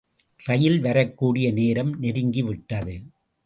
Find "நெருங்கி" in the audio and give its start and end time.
1.99-2.41